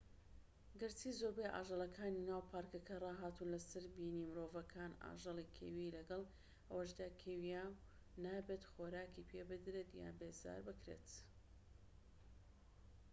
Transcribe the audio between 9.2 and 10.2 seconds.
پێ بدرێت یان